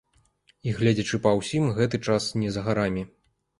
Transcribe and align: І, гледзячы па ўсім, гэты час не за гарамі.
І, 0.67 0.73
гледзячы 0.79 1.19
па 1.27 1.35
ўсім, 1.41 1.69
гэты 1.77 2.01
час 2.11 2.31
не 2.43 2.49
за 2.59 2.67
гарамі. 2.71 3.09